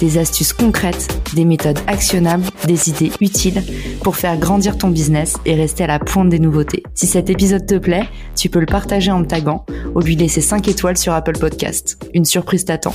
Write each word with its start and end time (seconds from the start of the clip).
des 0.00 0.18
astuces 0.18 0.52
concrètes, 0.52 1.08
des 1.34 1.44
méthodes 1.44 1.78
actionnables, 1.86 2.44
des 2.66 2.88
idées 2.88 3.12
utiles 3.20 3.62
pour 4.02 4.16
faire 4.16 4.38
grandir 4.38 4.78
ton 4.78 4.88
business 4.88 5.36
et 5.44 5.54
rester 5.54 5.84
à 5.84 5.88
la 5.88 5.98
pointe 5.98 6.28
des 6.28 6.38
nouveautés. 6.38 6.82
Si 6.94 7.06
cet 7.06 7.30
épisode 7.30 7.66
te 7.66 7.76
plaît, 7.76 8.08
tu 8.36 8.48
peux 8.48 8.60
le 8.60 8.66
partager 8.66 9.10
en 9.10 9.20
me 9.20 9.26
taguant 9.26 9.64
ou 9.94 10.00
lui 10.00 10.16
laisser 10.16 10.40
5 10.40 10.68
étoiles 10.68 10.98
sur 10.98 11.12
Apple 11.12 11.38
Podcast. 11.38 11.98
Une 12.14 12.24
surprise 12.24 12.64
t'attend. 12.64 12.94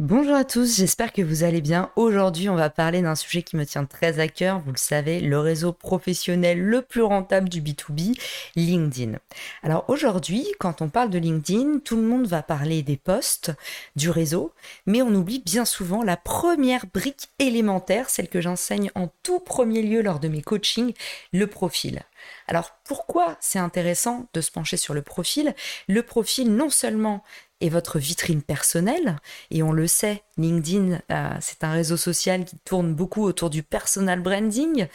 Bonjour 0.00 0.34
à 0.34 0.42
tous, 0.42 0.78
j'espère 0.78 1.12
que 1.12 1.22
vous 1.22 1.44
allez 1.44 1.60
bien. 1.60 1.92
Aujourd'hui, 1.94 2.48
on 2.48 2.56
va 2.56 2.68
parler 2.68 3.00
d'un 3.00 3.14
sujet 3.14 3.44
qui 3.44 3.54
me 3.54 3.64
tient 3.64 3.84
très 3.84 4.18
à 4.18 4.26
cœur, 4.26 4.58
vous 4.58 4.72
le 4.72 4.76
savez, 4.76 5.20
le 5.20 5.38
réseau 5.38 5.72
professionnel 5.72 6.60
le 6.60 6.82
plus 6.82 7.02
rentable 7.02 7.48
du 7.48 7.62
B2B, 7.62 8.18
LinkedIn. 8.56 9.20
Alors 9.62 9.84
aujourd'hui, 9.86 10.48
quand 10.58 10.82
on 10.82 10.88
parle 10.88 11.10
de 11.10 11.18
LinkedIn, 11.20 11.78
tout 11.84 11.94
le 11.94 12.02
monde 12.02 12.26
va 12.26 12.42
parler 12.42 12.82
des 12.82 12.96
posts, 12.96 13.52
du 13.94 14.10
réseau, 14.10 14.52
mais 14.84 15.00
on 15.00 15.14
oublie 15.14 15.38
bien 15.46 15.64
souvent 15.64 16.02
la 16.02 16.16
première 16.16 16.86
brique 16.92 17.28
élémentaire, 17.38 18.10
celle 18.10 18.28
que 18.28 18.40
j'enseigne 18.40 18.90
en 18.96 19.12
tout 19.22 19.38
premier 19.38 19.82
lieu 19.82 20.02
lors 20.02 20.18
de 20.18 20.26
mes 20.26 20.42
coachings, 20.42 20.92
le 21.32 21.46
profil. 21.46 22.02
Alors 22.46 22.72
pourquoi 22.84 23.36
c'est 23.40 23.58
intéressant 23.58 24.26
de 24.32 24.40
se 24.40 24.50
pencher 24.50 24.76
sur 24.76 24.94
le 24.94 25.02
profil? 25.02 25.54
Le 25.88 26.02
profil 26.02 26.54
non 26.54 26.70
seulement 26.70 27.22
est 27.60 27.68
votre 27.68 27.98
vitrine 27.98 28.42
personnelle, 28.42 29.16
et 29.50 29.62
on 29.62 29.72
le 29.72 29.86
sait, 29.86 30.22
LinkedIn, 30.36 31.00
euh, 31.10 31.30
c'est 31.40 31.64
un 31.64 31.72
réseau 31.72 31.96
social 31.96 32.44
qui 32.44 32.56
tourne 32.64 32.94
beaucoup 32.94 33.22
autour 33.22 33.50
du 33.50 33.62
personal 33.62 34.20
branding. 34.20 34.86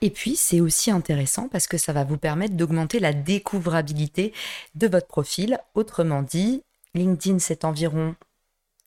Et 0.00 0.10
puis, 0.10 0.36
c'est 0.36 0.60
aussi 0.60 0.90
intéressant 0.90 1.48
parce 1.48 1.66
que 1.66 1.78
ça 1.78 1.92
va 1.92 2.04
vous 2.04 2.18
permettre 2.18 2.54
d'augmenter 2.54 2.98
la 3.00 3.12
découvrabilité 3.12 4.32
de 4.74 4.86
votre 4.86 5.06
profil. 5.06 5.58
Autrement 5.74 6.22
dit, 6.22 6.62
LinkedIn, 6.94 7.38
c'est 7.38 7.64
environ 7.64 8.14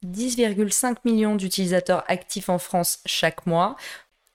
10,5 0.05 0.97
millions 1.05 1.35
d'utilisateurs 1.35 2.03
actifs 2.07 2.49
en 2.49 2.59
France 2.59 2.99
chaque 3.05 3.45
mois. 3.47 3.75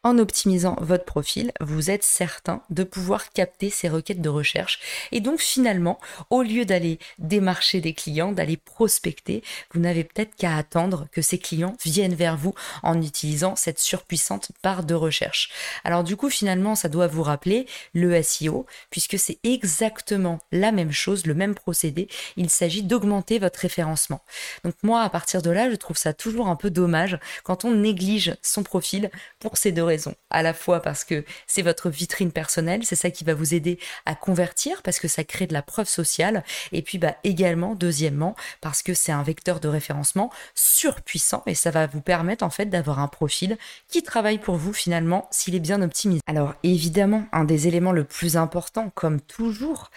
En 0.05 0.19
optimisant 0.19 0.77
votre 0.81 1.05
profil, 1.05 1.53
vous 1.61 1.89
êtes 1.89 2.03
certain 2.03 2.61
de 2.71 2.83
pouvoir 2.83 3.31
capter 3.31 3.71
ces 3.71 3.89
requêtes 3.89 4.21
de 4.21 4.29
recherche. 4.29 4.81
Et 5.13 5.21
donc 5.21 5.39
finalement, 5.39 6.01
au 6.29 6.43
lieu 6.43 6.65
d'aller 6.65 6.99
démarcher 7.21 7.81
des 7.81 7.95
clients, 7.95 8.33
d'aller 8.33 8.57
prospecter, 8.57 9.45
vous 9.73 9.79
n'avez 9.79 10.03
peut-être 10.03 10.35
qu'à 10.35 10.57
attendre 10.57 11.07
que 11.13 11.23
ces 11.23 11.39
clients 11.39 11.77
viennent 11.85 12.17
vers 12.17 12.37
vous 12.37 12.53
en 12.83 13.01
utilisant 13.01 13.55
cette 13.55 13.79
surpuissante 13.79 14.51
barre 14.65 14.83
de 14.83 14.95
recherche. 14.95 15.51
Alors 15.85 16.03
du 16.03 16.17
coup, 16.17 16.31
finalement, 16.31 16.75
ça 16.75 16.89
doit 16.89 17.07
vous 17.07 17.23
rappeler 17.23 17.67
le 17.95 18.21
SEO, 18.25 18.67
puisque 18.91 19.21
c'est 19.21 19.39
exactement 19.45 20.41
la 20.51 20.73
même 20.73 20.91
chose, 20.91 21.27
le 21.27 21.35
même 21.35 21.55
procédé. 21.55 22.09
Il 22.37 22.51
s'agit 22.51 22.83
d'augmenter 22.83 23.39
votre 23.39 23.61
référencement. 23.61 24.25
Donc 24.65 24.75
moi, 24.83 25.03
à 25.03 25.11
partir 25.11 25.43
de 25.43 25.51
là, 25.51 25.71
je 25.71 25.77
trouve 25.77 25.97
ça 25.97 26.13
toujours 26.13 26.49
un 26.49 26.57
peu 26.57 26.71
dommage 26.71 27.21
quand 27.45 27.65
on 27.65 27.71
néglige 27.71 28.35
son 28.43 28.65
profil 28.65 29.09
pour 29.39 29.57
ces 29.57 29.71
deux 29.71 29.92
à 30.31 30.43
la 30.43 30.55
fois 30.55 30.81
parce 30.81 31.05
que 31.05 31.25
c'est 31.47 31.63
votre 31.63 31.91
vitrine 31.91 32.33
personnelle, 32.33 32.83
c'est 32.85 32.97
ça 32.97 33.11
qui 33.11 33.25
va 33.25 33.35
vous 33.35 33.55
aider 33.55 33.79
à 34.07 34.15
convertir 34.15 34.83
parce 34.83 34.99
que 34.99 35.09
ça 35.09 35.25
crée 35.25 35.47
de 35.47 35.53
la 35.53 35.63
preuve 35.63 35.89
sociale. 35.89 36.45
Et 36.73 36.83
puis 36.83 36.99
bah, 36.99 37.17
également, 37.25 37.75
deuxièmement, 37.75 38.35
parce 38.61 38.83
que 38.83 38.95
c'est 38.95 39.13
un 39.13 39.23
vecteur 39.23 39.61
de 39.61 39.69
référencement 39.69 40.31
surpuissant 40.55 41.43
et 41.47 41.55
ça 41.55 41.71
va 41.71 41.87
vous 41.87 42.01
permettre 42.01 42.45
en 42.45 42.51
fait 42.51 42.67
d'avoir 42.67 42.99
un 42.99 43.09
profil 43.09 43.57
qui 43.89 44.03
travaille 44.03 44.39
pour 44.39 44.57
vous 44.57 44.73
finalement 44.73 45.29
s'il 45.31 45.55
est 45.55 45.61
bien 45.61 45.83
optimisé. 45.83 46.21
Alors 46.27 46.55
évidemment, 46.63 47.27
un 47.33 47.45
des 47.45 47.69
éléments 47.69 47.93
le 47.93 48.05
plus 48.05 48.37
important, 48.37 48.91
comme 48.95 49.21
toujours, 49.21 49.91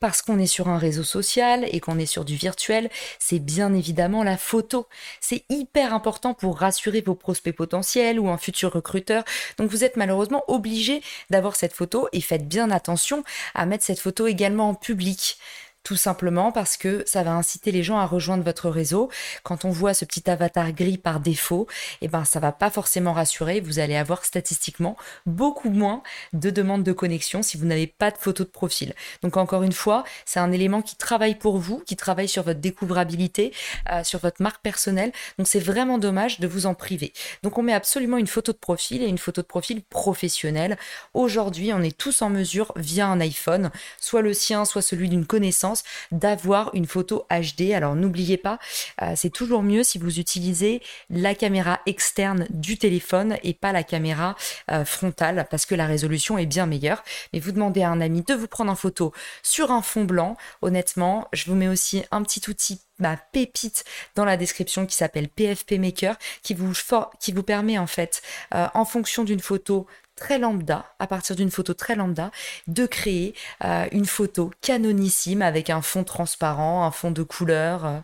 parce 0.00 0.22
qu'on 0.22 0.38
est 0.38 0.46
sur 0.46 0.68
un 0.68 0.78
réseau 0.78 1.02
social 1.02 1.66
et 1.70 1.80
qu'on 1.80 1.98
est 1.98 2.06
sur 2.06 2.24
du 2.24 2.36
virtuel, 2.36 2.90
c'est 3.18 3.38
bien 3.38 3.74
évidemment 3.74 4.22
la 4.22 4.36
photo. 4.36 4.86
C'est 5.20 5.44
hyper 5.48 5.94
important 5.94 6.34
pour 6.34 6.58
rassurer 6.58 7.00
vos 7.00 7.14
prospects 7.14 7.54
potentiels 7.54 8.18
ou 8.18 8.28
un 8.28 8.38
futur 8.38 8.72
recruteur 8.72 9.24
donc 9.58 9.70
vous 9.70 9.84
êtes 9.84 9.96
malheureusement 9.96 10.44
obligé 10.48 11.02
d'avoir 11.30 11.56
cette 11.56 11.72
photo 11.72 12.08
et 12.12 12.20
faites 12.20 12.48
bien 12.48 12.70
attention 12.70 13.24
à 13.54 13.66
mettre 13.66 13.84
cette 13.84 14.00
photo 14.00 14.26
également 14.26 14.70
en 14.70 14.74
public 14.74 15.38
tout 15.82 15.96
simplement 15.96 16.52
parce 16.52 16.76
que 16.76 17.02
ça 17.06 17.22
va 17.22 17.32
inciter 17.32 17.72
les 17.72 17.82
gens 17.82 17.98
à 17.98 18.06
rejoindre 18.06 18.44
votre 18.44 18.70
réseau. 18.70 19.10
Quand 19.42 19.64
on 19.64 19.70
voit 19.70 19.94
ce 19.94 20.04
petit 20.04 20.28
avatar 20.30 20.72
gris 20.72 20.98
par 20.98 21.20
défaut, 21.20 21.66
eh 22.00 22.08
ben 22.08 22.24
ça 22.24 22.40
va 22.40 22.52
pas 22.52 22.70
forcément 22.70 23.12
rassurer. 23.12 23.60
Vous 23.60 23.78
allez 23.78 23.96
avoir 23.96 24.24
statistiquement 24.24 24.96
beaucoup 25.26 25.70
moins 25.70 26.02
de 26.32 26.50
demandes 26.50 26.84
de 26.84 26.92
connexion 26.92 27.42
si 27.42 27.56
vous 27.56 27.66
n'avez 27.66 27.86
pas 27.86 28.10
de 28.10 28.18
photo 28.18 28.44
de 28.44 28.48
profil. 28.48 28.94
Donc 29.22 29.36
encore 29.36 29.62
une 29.62 29.72
fois, 29.72 30.04
c'est 30.24 30.40
un 30.40 30.52
élément 30.52 30.82
qui 30.82 30.96
travaille 30.96 31.34
pour 31.34 31.58
vous, 31.58 31.80
qui 31.80 31.96
travaille 31.96 32.28
sur 32.28 32.42
votre 32.42 32.60
découvrabilité, 32.60 33.52
euh, 33.90 34.04
sur 34.04 34.20
votre 34.20 34.42
marque 34.42 34.62
personnelle. 34.62 35.12
Donc 35.38 35.48
c'est 35.48 35.60
vraiment 35.60 35.98
dommage 35.98 36.38
de 36.38 36.46
vous 36.46 36.66
en 36.66 36.74
priver. 36.74 37.12
Donc 37.42 37.58
on 37.58 37.62
met 37.62 37.74
absolument 37.74 38.18
une 38.18 38.26
photo 38.26 38.52
de 38.52 38.58
profil 38.58 39.02
et 39.02 39.06
une 39.06 39.18
photo 39.18 39.42
de 39.42 39.46
profil 39.46 39.82
professionnelle. 39.82 40.78
Aujourd'hui, 41.14 41.72
on 41.72 41.82
est 41.82 41.96
tous 41.96 42.22
en 42.22 42.30
mesure 42.30 42.72
via 42.76 43.08
un 43.08 43.20
iPhone, 43.20 43.70
soit 43.98 44.22
le 44.22 44.32
sien, 44.32 44.64
soit 44.64 44.82
celui 44.82 45.08
d'une 45.08 45.26
connaissance 45.26 45.71
d'avoir 46.10 46.74
une 46.74 46.86
photo 46.86 47.26
HD. 47.30 47.72
Alors 47.72 47.94
n'oubliez 47.94 48.36
pas, 48.36 48.58
euh, 49.02 49.12
c'est 49.16 49.30
toujours 49.30 49.62
mieux 49.62 49.82
si 49.82 49.98
vous 49.98 50.18
utilisez 50.18 50.82
la 51.10 51.34
caméra 51.34 51.80
externe 51.86 52.46
du 52.50 52.78
téléphone 52.78 53.36
et 53.42 53.54
pas 53.54 53.72
la 53.72 53.82
caméra 53.82 54.36
euh, 54.70 54.84
frontale 54.84 55.46
parce 55.50 55.66
que 55.66 55.74
la 55.74 55.86
résolution 55.86 56.38
est 56.38 56.46
bien 56.46 56.66
meilleure. 56.66 57.02
Mais 57.32 57.40
vous 57.40 57.52
demandez 57.52 57.82
à 57.82 57.90
un 57.90 58.00
ami 58.00 58.22
de 58.22 58.34
vous 58.34 58.48
prendre 58.48 58.70
en 58.70 58.76
photo 58.76 59.12
sur 59.42 59.70
un 59.70 59.82
fond 59.82 60.04
blanc. 60.04 60.36
Honnêtement, 60.60 61.28
je 61.32 61.50
vous 61.50 61.56
mets 61.56 61.68
aussi 61.68 62.02
un 62.10 62.22
petit 62.22 62.42
outil 62.48 62.80
ma 62.98 63.16
pépite 63.16 63.84
dans 64.14 64.24
la 64.24 64.36
description 64.36 64.86
qui 64.86 64.94
s'appelle 64.94 65.28
PFP 65.28 65.72
Maker 65.72 66.16
qui 66.42 66.54
vous, 66.54 66.72
qui 67.20 67.32
vous 67.32 67.42
permet 67.42 67.78
en 67.78 67.86
fait 67.86 68.22
euh, 68.54 68.68
en 68.74 68.84
fonction 68.84 69.24
d'une 69.24 69.40
photo 69.40 69.86
très 70.16 70.38
lambda, 70.38 70.84
à 70.98 71.06
partir 71.06 71.36
d'une 71.36 71.50
photo 71.50 71.74
très 71.74 71.94
lambda, 71.94 72.30
de 72.66 72.86
créer 72.86 73.34
euh, 73.64 73.86
une 73.92 74.06
photo 74.06 74.50
canonissime 74.60 75.42
avec 75.42 75.70
un 75.70 75.82
fond 75.82 76.04
transparent, 76.04 76.84
un 76.84 76.90
fond 76.90 77.10
de 77.10 77.22
couleur. 77.22 77.86
Euh. 77.86 77.98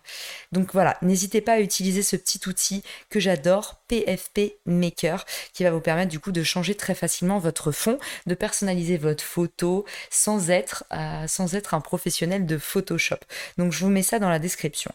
Donc 0.53 0.73
voilà, 0.73 0.97
n'hésitez 1.03 1.41
pas 1.41 1.55
à 1.55 1.61
utiliser 1.61 2.03
ce 2.03 2.17
petit 2.17 2.41
outil 2.49 2.83
que 3.11 3.21
j'adore, 3.21 3.77
PFP 3.89 4.57
Maker, 4.67 5.25
qui 5.53 5.65
va 5.65 5.71
vous 5.71 5.81
permettre 5.81 6.11
du 6.11 6.21
coup 6.21 6.33
de 6.33 6.43
changer 6.43 6.75
très 6.75 6.95
facilement 6.95 7.39
votre 7.39 7.73
fond, 7.73 7.99
de 8.27 8.35
personnaliser 8.35 8.97
votre 8.97 9.25
photo 9.25 9.85
sans 10.11 10.51
être, 10.51 10.85
euh, 10.93 11.27
sans 11.27 11.55
être 11.55 11.75
un 11.75 11.81
professionnel 11.81 12.47
de 12.47 12.59
Photoshop. 12.59 13.19
Donc 13.59 13.73
je 13.73 13.85
vous 13.85 13.91
mets 13.91 14.03
ça 14.03 14.19
dans 14.19 14.31
la 14.31 14.39
description. 14.39 14.93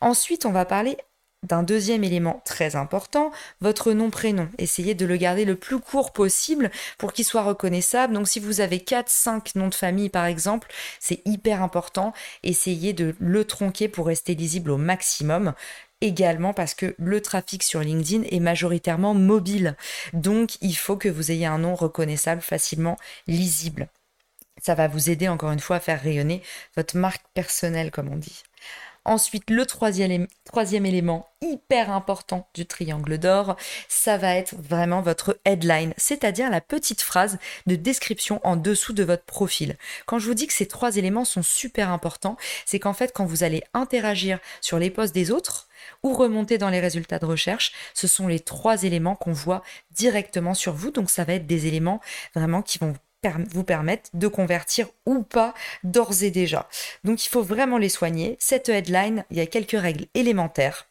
Ensuite, 0.00 0.46
on 0.46 0.52
va 0.52 0.64
parler 0.64 0.96
d'un 1.42 1.62
deuxième 1.62 2.04
élément 2.04 2.40
très 2.44 2.76
important, 2.76 3.32
votre 3.60 3.92
nom-prénom. 3.92 4.48
Essayez 4.58 4.94
de 4.94 5.06
le 5.06 5.16
garder 5.16 5.44
le 5.44 5.56
plus 5.56 5.80
court 5.80 6.12
possible 6.12 6.70
pour 6.98 7.12
qu'il 7.12 7.24
soit 7.24 7.42
reconnaissable. 7.42 8.14
Donc 8.14 8.28
si 8.28 8.40
vous 8.40 8.60
avez 8.60 8.80
4, 8.80 9.08
5 9.08 9.54
noms 9.56 9.68
de 9.68 9.74
famille 9.74 10.08
par 10.08 10.26
exemple, 10.26 10.72
c'est 11.00 11.20
hyper 11.24 11.62
important. 11.62 12.12
Essayez 12.42 12.92
de 12.92 13.14
le 13.18 13.44
tronquer 13.44 13.88
pour 13.88 14.06
rester 14.06 14.34
lisible 14.34 14.70
au 14.70 14.76
maximum 14.76 15.54
également 16.00 16.52
parce 16.52 16.74
que 16.74 16.94
le 16.98 17.20
trafic 17.20 17.62
sur 17.62 17.80
LinkedIn 17.80 18.24
est 18.30 18.40
majoritairement 18.40 19.14
mobile. 19.14 19.76
Donc 20.12 20.56
il 20.60 20.76
faut 20.76 20.96
que 20.96 21.08
vous 21.08 21.30
ayez 21.30 21.46
un 21.46 21.58
nom 21.58 21.74
reconnaissable, 21.74 22.42
facilement 22.42 22.96
lisible. 23.26 23.88
Ça 24.60 24.74
va 24.74 24.88
vous 24.88 25.10
aider 25.10 25.28
encore 25.28 25.52
une 25.52 25.60
fois 25.60 25.76
à 25.76 25.80
faire 25.80 26.00
rayonner 26.00 26.42
votre 26.76 26.96
marque 26.96 27.24
personnelle 27.34 27.90
comme 27.90 28.08
on 28.08 28.16
dit. 28.16 28.42
Ensuite, 29.04 29.50
le 29.50 29.66
troisième, 29.66 30.28
élément 30.86 31.26
hyper 31.40 31.90
important 31.90 32.48
du 32.54 32.66
triangle 32.66 33.18
d'or, 33.18 33.56
ça 33.88 34.16
va 34.16 34.36
être 34.36 34.54
vraiment 34.56 35.00
votre 35.00 35.40
headline, 35.44 35.92
c'est-à-dire 35.96 36.50
la 36.50 36.60
petite 36.60 37.02
phrase 37.02 37.38
de 37.66 37.74
description 37.74 38.40
en 38.44 38.54
dessous 38.54 38.92
de 38.92 39.02
votre 39.02 39.24
profil. 39.24 39.76
Quand 40.06 40.20
je 40.20 40.26
vous 40.28 40.34
dis 40.34 40.46
que 40.46 40.52
ces 40.52 40.68
trois 40.68 40.96
éléments 40.96 41.24
sont 41.24 41.42
super 41.42 41.90
importants, 41.90 42.36
c'est 42.64 42.78
qu'en 42.78 42.92
fait, 42.92 43.12
quand 43.12 43.24
vous 43.24 43.42
allez 43.42 43.64
interagir 43.74 44.38
sur 44.60 44.78
les 44.78 44.90
posts 44.90 45.14
des 45.14 45.32
autres, 45.32 45.68
ou 46.04 46.12
remonter 46.12 46.58
dans 46.58 46.70
les 46.70 46.78
résultats 46.78 47.18
de 47.18 47.26
recherche, 47.26 47.72
ce 47.94 48.06
sont 48.06 48.28
les 48.28 48.38
trois 48.38 48.84
éléments 48.84 49.16
qu'on 49.16 49.32
voit 49.32 49.62
directement 49.90 50.54
sur 50.54 50.74
vous. 50.74 50.92
Donc 50.92 51.10
ça 51.10 51.24
va 51.24 51.34
être 51.34 51.46
des 51.46 51.66
éléments 51.66 52.00
vraiment 52.34 52.62
qui 52.62 52.78
vont 52.78 52.94
vous 53.50 53.64
permettent 53.64 54.10
de 54.14 54.28
convertir 54.28 54.88
ou 55.06 55.22
pas 55.22 55.54
d'ores 55.84 56.22
et 56.22 56.30
déjà. 56.30 56.68
Donc 57.04 57.24
il 57.24 57.28
faut 57.28 57.42
vraiment 57.42 57.78
les 57.78 57.88
soigner. 57.88 58.36
Cette 58.40 58.68
headline, 58.68 59.24
il 59.30 59.36
y 59.36 59.40
a 59.40 59.46
quelques 59.46 59.80
règles 59.80 60.06
élémentaires. 60.14 60.88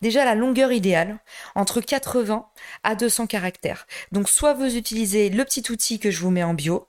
Déjà 0.00 0.24
la 0.24 0.34
longueur 0.34 0.72
idéale, 0.72 1.18
entre 1.54 1.80
80 1.80 2.46
à 2.82 2.94
200 2.94 3.26
caractères. 3.26 3.86
Donc 4.12 4.28
soit 4.28 4.54
vous 4.54 4.76
utilisez 4.76 5.28
le 5.28 5.44
petit 5.44 5.70
outil 5.70 5.98
que 5.98 6.10
je 6.10 6.20
vous 6.20 6.30
mets 6.30 6.44
en 6.44 6.54
bio, 6.54 6.86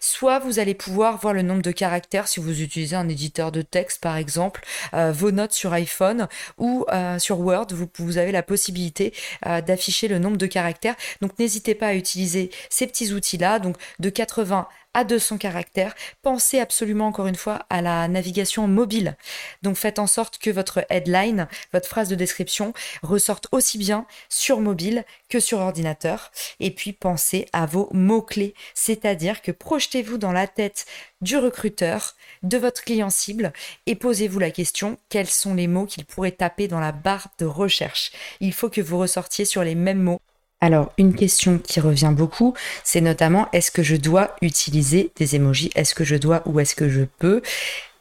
Soit 0.00 0.38
vous 0.38 0.58
allez 0.58 0.74
pouvoir 0.74 1.18
voir 1.18 1.34
le 1.34 1.42
nombre 1.42 1.62
de 1.62 1.70
caractères 1.70 2.28
si 2.28 2.40
vous 2.40 2.60
utilisez 2.60 2.96
un 2.96 3.08
éditeur 3.08 3.52
de 3.52 3.62
texte 3.62 4.00
par 4.00 4.16
exemple, 4.16 4.62
euh, 4.94 5.12
vos 5.12 5.30
notes 5.30 5.52
sur 5.52 5.72
iPhone 5.72 6.28
ou 6.58 6.84
euh, 6.92 7.18
sur 7.18 7.40
Word, 7.40 7.68
vous, 7.98 8.18
avez 8.18 8.32
la 8.32 8.42
possibilité 8.42 9.12
euh, 9.46 9.60
d'afficher 9.60 10.08
le 10.08 10.18
nombre 10.18 10.36
de 10.36 10.46
caractères. 10.46 10.96
Donc 11.20 11.38
n'hésitez 11.38 11.74
pas 11.74 11.88
à 11.88 11.94
utiliser 11.94 12.50
ces 12.70 12.86
petits 12.86 13.12
outils-là, 13.12 13.58
donc 13.58 13.76
de 13.98 14.10
80 14.10 14.68
à 14.94 15.04
200 15.04 15.38
caractères. 15.38 15.94
Pensez 16.22 16.60
absolument 16.60 17.06
encore 17.06 17.26
une 17.26 17.34
fois 17.34 17.66
à 17.70 17.82
la 17.82 18.08
navigation 18.08 18.66
mobile. 18.66 19.16
Donc 19.62 19.76
faites 19.76 19.98
en 19.98 20.06
sorte 20.06 20.38
que 20.38 20.50
votre 20.50 20.84
headline, 20.88 21.48
votre 21.72 21.88
phrase 21.88 22.08
de 22.08 22.14
description 22.14 22.72
ressorte 23.02 23.48
aussi 23.52 23.78
bien 23.78 24.06
sur 24.28 24.60
mobile 24.60 25.04
que 25.28 25.40
sur 25.40 25.58
ordinateur. 25.58 26.30
Et 26.60 26.70
puis 26.70 26.92
pensez 26.92 27.46
à 27.52 27.66
vos 27.66 27.88
mots-clés, 27.92 28.54
c'est-à-dire 28.74 29.42
que 29.42 29.52
projetez-vous 29.52 30.18
dans 30.18 30.32
la 30.32 30.46
tête 30.46 30.86
du 31.20 31.36
recruteur, 31.36 32.14
de 32.42 32.58
votre 32.58 32.82
client 32.82 33.10
cible 33.10 33.52
et 33.86 33.94
posez-vous 33.94 34.38
la 34.38 34.50
question 34.50 34.98
quels 35.08 35.28
sont 35.28 35.54
les 35.54 35.66
mots 35.66 35.86
qu'il 35.86 36.04
pourrait 36.04 36.32
taper 36.32 36.68
dans 36.68 36.80
la 36.80 36.92
barre 36.92 37.28
de 37.38 37.46
recherche? 37.46 38.12
Il 38.40 38.52
faut 38.52 38.68
que 38.68 38.80
vous 38.80 38.98
ressortiez 38.98 39.44
sur 39.44 39.64
les 39.64 39.74
mêmes 39.74 40.02
mots 40.02 40.20
alors, 40.64 40.92
une 40.96 41.14
question 41.14 41.58
qui 41.58 41.78
revient 41.78 42.12
beaucoup, 42.14 42.54
c'est 42.84 43.02
notamment 43.02 43.48
est-ce 43.52 43.70
que 43.70 43.82
je 43.82 43.96
dois 43.96 44.34
utiliser 44.40 45.12
des 45.16 45.36
emojis? 45.36 45.70
Est-ce 45.74 45.94
que 45.94 46.04
je 46.04 46.16
dois 46.16 46.42
ou 46.46 46.58
est-ce 46.58 46.74
que 46.74 46.88
je 46.88 47.02
peux? 47.18 47.42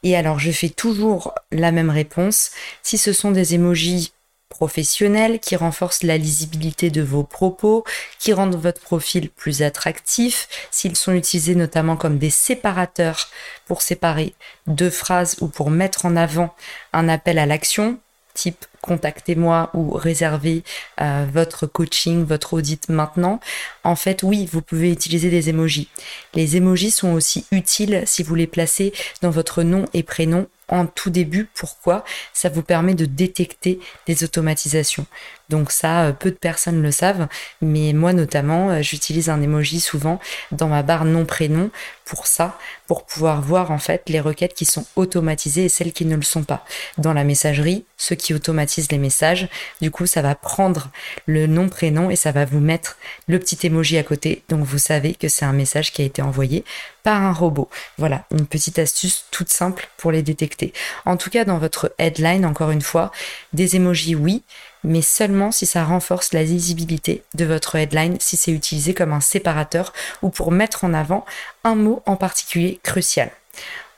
Et 0.04 0.16
alors, 0.16 0.40
je 0.40 0.52
fais 0.52 0.70
toujours 0.70 1.34
la 1.52 1.72
même 1.72 1.90
réponse. 1.90 2.52
Si 2.82 2.98
ce 2.98 3.12
sont 3.12 3.32
des 3.32 3.56
emojis 3.56 4.14
professionnels 4.48 5.40
qui 5.40 5.56
renforcent 5.56 6.04
la 6.04 6.18
lisibilité 6.18 6.90
de 6.90 7.02
vos 7.02 7.24
propos, 7.24 7.84
qui 8.20 8.32
rendent 8.32 8.56
votre 8.56 8.80
profil 8.80 9.30
plus 9.30 9.62
attractif, 9.62 10.48
s'ils 10.72 10.96
sont 10.96 11.14
utilisés 11.14 11.56
notamment 11.56 11.98
comme 11.98 12.18
des 12.18 12.30
séparateurs 12.30 13.30
pour 13.66 13.82
séparer 13.82 14.36
deux 14.68 14.92
phrases 14.92 15.36
ou 15.42 15.48
pour 15.48 15.70
mettre 15.70 16.06
en 16.06 16.16
avant 16.16 16.56
un 16.94 17.10
appel 17.10 17.40
à 17.40 17.46
l'action, 17.46 17.98
type 18.36 18.66
contactez-moi 18.84 19.72
ou 19.74 19.92
réservez 19.92 20.64
euh, 21.02 21.26
votre 21.34 21.66
coaching, 21.66 22.26
votre 22.26 22.54
audit 22.54 22.90
maintenant. 22.90 23.40
En 23.86 23.96
fait, 23.96 24.22
oui, 24.24 24.48
vous 24.52 24.62
pouvez 24.62 24.92
utiliser 24.92 25.30
des 25.30 25.50
emojis. 25.50 25.88
Les 26.34 26.58
emojis 26.58 26.92
sont 26.92 27.14
aussi 27.14 27.46
utiles 27.52 28.04
si 28.06 28.22
vous 28.24 28.36
les 28.36 28.46
placez 28.46 28.94
dans 29.22 29.32
votre 29.32 29.64
nom 29.64 29.86
et 29.94 30.04
prénom 30.04 30.48
en 30.68 30.86
tout 30.86 31.10
début. 31.10 31.48
Pourquoi? 31.54 32.04
Ça 32.34 32.50
vous 32.50 32.64
permet 32.64 32.96
de 32.96 33.06
détecter 33.06 33.80
des 34.08 34.24
automatisations. 34.24 35.06
Donc 35.50 35.72
ça, 35.72 36.06
euh, 36.06 36.14
peu 36.14 36.32
de 36.32 36.36
personnes 36.36 36.82
le 36.82 36.92
savent, 36.92 37.28
mais 37.62 37.94
moi 37.94 38.12
notamment, 38.12 38.72
euh, 38.72 38.82
j'utilise 38.82 39.30
un 39.30 39.40
emoji 39.40 39.80
souvent 39.80 40.20
dans 40.52 40.68
ma 40.68 40.82
barre 40.82 41.06
nom 41.06 41.26
prénom 41.26 41.70
pour 42.06 42.26
ça, 42.26 42.58
pour 42.88 43.06
pouvoir 43.06 43.42
voir 43.42 43.70
en 43.70 43.78
fait 43.78 44.10
les 44.10 44.20
requêtes 44.20 44.56
qui 44.56 44.66
sont 44.66 44.86
automatisées 44.96 45.66
et 45.66 45.70
celles 45.70 45.94
qui 45.94 46.06
ne 46.06 46.16
le 46.16 46.24
sont 46.24 46.44
pas. 46.44 46.66
Dans 46.98 47.14
la 47.14 47.24
messagerie, 47.24 47.86
ceux 47.98 48.16
qui 48.16 48.34
automatisent 48.34 48.73
les 48.92 48.98
messages, 48.98 49.48
du 49.82 49.92
coup, 49.92 50.06
ça 50.06 50.22
va 50.22 50.36
prendre 50.36 50.90
le 51.26 51.48
nom 51.48 51.70
prénom 51.70 52.10
et 52.10 52.16
ça 52.16 52.32
va 52.32 52.46
vous 52.46 52.60
mettre 52.60 52.98
le 53.28 53.40
petit 53.40 53.66
emoji 53.66 53.98
à 53.98 54.04
côté. 54.04 54.44
Donc 54.50 54.66
vous 54.66 54.78
savez 54.78 55.14
que 55.14 55.28
c'est 55.28 55.46
un 55.46 55.54
message 55.54 55.92
qui 55.92 56.02
a 56.02 56.06
été 56.06 56.22
envoyé 56.22 56.64
par 57.04 57.22
un 57.22 57.34
robot. 57.34 57.70
Voilà, 57.98 58.26
une 58.32 58.48
petite 58.48 58.80
astuce 58.80 59.26
toute 59.32 59.50
simple 59.50 59.90
pour 59.98 60.12
les 60.12 60.22
détecter. 60.22 60.74
En 61.06 61.18
tout 61.18 61.30
cas, 61.30 61.46
dans 61.46 61.58
votre 61.58 61.94
headline, 61.98 62.46
encore 62.46 62.72
une 62.72 62.82
fois, 62.82 63.12
des 63.52 63.76
emojis 63.76 64.16
oui, 64.16 64.44
mais 64.84 65.02
seulement 65.02 65.52
si 65.52 65.66
ça 65.66 65.84
renforce 65.84 66.34
la 66.34 66.44
lisibilité 66.44 67.24
de 67.36 67.46
votre 67.46 67.76
headline, 67.76 68.18
si 68.20 68.38
c'est 68.38 68.52
utilisé 68.52 68.94
comme 68.94 69.14
un 69.14 69.22
séparateur 69.22 69.94
ou 70.22 70.30
pour 70.30 70.52
mettre 70.52 70.84
en 70.84 70.94
avant 70.94 71.26
un 71.64 71.76
mot 71.76 72.02
en 72.06 72.16
particulier 72.16 72.80
crucial. 72.84 73.32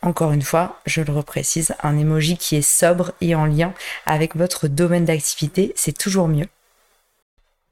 Encore 0.06 0.34
une 0.34 0.44
fois, 0.44 0.80
je 0.86 1.02
le 1.02 1.12
reprécise, 1.12 1.74
un 1.82 1.98
emoji 1.98 2.38
qui 2.38 2.56
est 2.56 2.62
sobre 2.62 3.14
et 3.22 3.34
en 3.34 3.46
lien 3.46 3.74
avec 4.06 4.36
votre 4.36 4.68
domaine 4.68 5.06
d'activité, 5.06 5.74
c'est 5.76 5.98
toujours 5.98 6.28
mieux. 6.28 6.46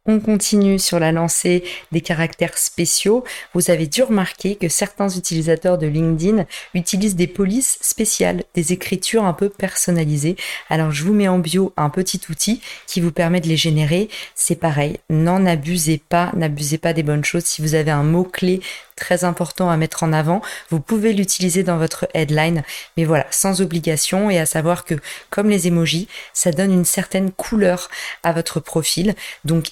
On 0.06 0.20
continue 0.20 0.80
sur 0.80 1.00
la 1.00 1.14
lancée 1.14 1.64
des 1.94 2.02
caractères 2.02 2.58
spéciaux. 2.58 3.24
Vous 3.54 3.72
avez 3.72 3.88
dû 3.88 4.04
remarquer 4.04 4.58
que 4.58 4.68
certains 4.68 5.08
utilisateurs 5.08 5.78
de 5.78 5.88
LinkedIn 5.88 6.46
utilisent 6.74 7.16
des 7.16 7.28
polices 7.28 7.78
spéciales, 7.80 8.44
des 8.54 8.74
écritures 8.74 9.24
un 9.24 9.32
peu 9.32 9.48
personnalisées. 9.48 10.36
Alors 10.70 10.92
je 10.92 11.06
vous 11.06 11.14
mets 11.14 11.30
en 11.30 11.40
bio 11.40 11.72
un 11.78 11.90
petit 11.90 12.20
outil 12.30 12.60
qui 12.86 13.00
vous 13.00 13.14
permet 13.14 13.40
de 13.40 13.48
les 13.48 13.56
générer. 13.56 14.10
C'est 14.36 14.58
pareil, 14.60 15.00
n'en 15.10 15.46
abusez 15.46 16.00
pas, 16.10 16.34
n'abusez 16.36 16.80
pas 16.80 16.92
des 16.92 17.04
bonnes 17.04 17.24
choses. 17.24 17.46
Si 17.46 17.62
vous 17.62 17.74
avez 17.74 17.92
un 17.92 18.04
mot-clé 18.04 18.60
très 18.96 19.24
important 19.24 19.70
à 19.70 19.78
mettre 19.78 20.04
en 20.04 20.14
avant. 20.14 20.42
Vous 20.70 20.80
pouvez 20.80 21.14
l'utiliser 21.14 21.64
dans 21.64 21.78
votre 21.78 22.08
headline, 22.14 22.64
mais 22.98 23.06
voilà, 23.06 23.26
sans 23.32 23.62
obligation 23.62 24.30
et 24.30 24.40
à 24.40 24.46
savoir 24.46 24.86
que 24.86 24.96
comme 25.30 25.50
les 25.50 25.68
emojis, 25.68 26.08
ça 26.34 26.52
donne 26.52 26.72
une 26.72 26.86
certaine 26.86 27.32
couleur 27.32 27.90
à 28.24 28.32
votre 28.32 28.60
profil. 28.60 29.16
Donc 29.46 29.68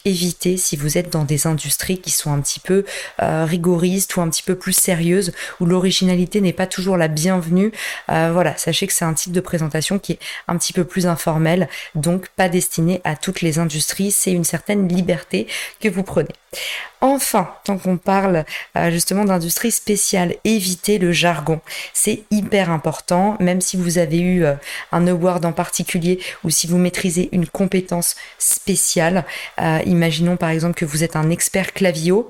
si 0.58 0.76
vous 0.76 0.98
êtes 0.98 1.12
dans 1.12 1.24
des 1.24 1.48
industries 1.48 2.00
qui 2.00 2.12
sont 2.12 2.32
un 2.32 2.42
petit 2.42 2.60
peu 2.60 2.86
euh, 3.22 3.46
rigoristes 3.46 4.16
ou 4.16 4.22
un 4.22 4.30
petit 4.30 4.44
peu 4.44 4.56
plus 4.56 4.74
sérieuses, 4.74 5.34
où 5.60 5.66
l'originalité 5.66 6.42
n'est 6.42 6.54
pas 6.54 6.68
toujours 6.68 6.98
la 6.98 7.08
bienvenue. 7.08 7.72
Euh, 8.10 8.32
voilà, 8.32 8.56
sachez 8.58 8.88
que 8.88 8.94
c'est 8.94 9.06
un 9.06 9.14
type 9.14 9.32
de 9.32 9.42
présentation 9.42 10.00
qui 10.00 10.14
est 10.14 10.20
un 10.48 10.58
petit 10.58 10.74
peu 10.74 10.84
plus 10.84 11.08
informel, 11.08 11.70
donc 11.96 12.30
pas 12.30 12.50
destiné 12.50 13.02
à 13.04 13.16
toutes 13.16 13.42
les 13.42 13.60
industries. 13.60 14.12
C'est 14.12 14.32
une 14.32 14.44
certaine 14.44 14.88
liberté 14.88 15.48
que 15.80 15.90
vous 15.90 16.04
prenez. 16.04 16.41
Enfin, 17.04 17.50
tant 17.64 17.80
qu'on 17.80 17.98
parle 17.98 18.46
euh, 18.78 18.92
justement 18.92 19.26
d'industrie 19.26 19.72
spéciale, 19.72 20.36
évitez 20.44 21.00
le 21.00 21.12
jargon. 21.12 21.60
C'est 21.94 22.24
hyper 22.30 22.70
important, 22.70 23.38
même 23.40 23.60
si 23.60 23.76
vous 23.76 23.98
avez 23.98 24.20
eu 24.20 24.46
euh, 24.46 24.54
un 24.92 25.08
award 25.08 25.44
en 25.46 25.52
particulier 25.52 26.20
ou 26.44 26.52
si 26.52 26.68
vous 26.68 26.78
maîtrisez 26.78 27.30
une 27.32 27.48
compétence 27.48 28.16
spéciale. 28.38 29.26
Euh, 29.60 29.80
imaginons 29.86 30.38
par 30.38 30.50
exemple 30.50 30.76
que 30.76 30.86
vous 30.86 31.04
êtes 31.04 31.16
un 31.16 31.30
expert 31.30 31.74
clavio 31.74 32.30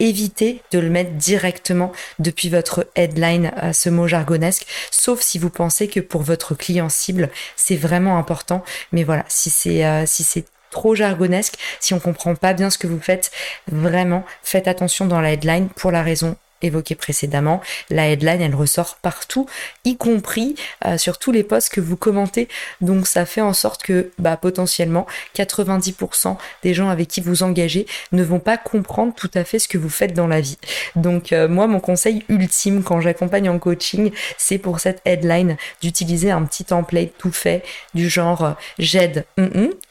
évitez 0.00 0.60
de 0.72 0.80
le 0.80 0.90
mettre 0.90 1.12
directement 1.12 1.92
depuis 2.18 2.48
votre 2.48 2.88
headline, 2.96 3.52
ce 3.72 3.88
mot 3.88 4.08
jargonesque, 4.08 4.66
sauf 4.90 5.20
si 5.20 5.38
vous 5.38 5.50
pensez 5.50 5.86
que 5.86 6.00
pour 6.00 6.22
votre 6.22 6.56
client 6.56 6.88
cible, 6.88 7.30
c'est 7.54 7.76
vraiment 7.76 8.18
important. 8.18 8.64
Mais 8.90 9.04
voilà, 9.04 9.24
si 9.28 9.50
c'est 9.50 10.04
si 10.06 10.24
c'est 10.24 10.46
trop 10.74 10.96
jargonesque, 10.96 11.54
si 11.78 11.94
on 11.94 12.00
comprend 12.00 12.34
pas 12.34 12.52
bien 12.52 12.68
ce 12.68 12.78
que 12.78 12.88
vous 12.88 13.00
faites, 13.00 13.30
vraiment 13.70 14.24
faites 14.42 14.66
attention 14.66 15.06
dans 15.06 15.20
la 15.20 15.32
headline 15.32 15.68
pour 15.68 15.92
la 15.92 16.02
raison 16.02 16.36
évoquée 16.62 16.94
précédemment. 16.94 17.60
La 17.90 18.08
headline, 18.08 18.40
elle 18.40 18.54
ressort 18.54 18.96
partout, 18.96 19.46
y 19.84 19.96
compris 19.96 20.54
euh, 20.84 20.98
sur 20.98 21.18
tous 21.18 21.32
les 21.32 21.44
posts 21.44 21.70
que 21.70 21.80
vous 21.80 21.96
commentez. 21.96 22.48
Donc 22.80 23.06
ça 23.06 23.26
fait 23.26 23.40
en 23.40 23.52
sorte 23.52 23.82
que 23.82 24.10
bah, 24.18 24.36
potentiellement 24.36 25.06
90% 25.36 26.36
des 26.62 26.74
gens 26.74 26.88
avec 26.88 27.08
qui 27.08 27.20
vous 27.20 27.42
engagez 27.42 27.86
ne 28.12 28.22
vont 28.22 28.40
pas 28.40 28.56
comprendre 28.56 29.14
tout 29.14 29.30
à 29.34 29.44
fait 29.44 29.58
ce 29.58 29.68
que 29.68 29.78
vous 29.78 29.88
faites 29.88 30.14
dans 30.14 30.26
la 30.26 30.40
vie. 30.40 30.58
Donc 30.96 31.32
euh, 31.32 31.48
moi, 31.48 31.66
mon 31.66 31.80
conseil 31.80 32.24
ultime 32.28 32.82
quand 32.82 33.00
j'accompagne 33.00 33.48
en 33.48 33.58
coaching, 33.58 34.12
c'est 34.38 34.58
pour 34.58 34.80
cette 34.80 35.00
headline 35.04 35.56
d'utiliser 35.82 36.30
un 36.30 36.44
petit 36.44 36.64
template 36.64 37.12
tout 37.18 37.32
fait 37.32 37.62
du 37.94 38.08
genre 38.08 38.44
euh, 38.44 38.52
j'aide 38.78 39.24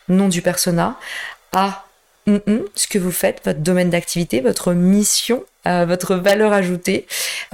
nom 0.10 0.28
du 0.28 0.42
persona, 0.42 0.98
à 1.52 1.86
ce 2.28 2.88
que 2.88 3.00
vous 3.00 3.12
faites, 3.12 3.42
votre 3.44 3.60
domaine 3.60 3.90
d'activité, 3.90 4.42
votre 4.42 4.74
mission, 4.74 5.44
euh, 5.68 5.86
votre 5.86 6.16
valeur 6.16 6.54
ajoutée, 6.54 7.06